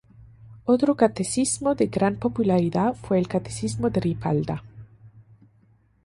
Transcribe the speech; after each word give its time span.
Otro 0.65 0.95
catecismo 0.95 1.75
de 1.75 1.85
gran 1.85 2.15
popularidad 2.17 2.95
fue 2.95 3.19
el 3.19 3.27
catecismo 3.27 3.91
de 3.91 3.99
Ripalda. 4.01 4.63